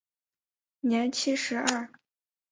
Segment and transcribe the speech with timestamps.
[0.79, 1.87] 年七十二。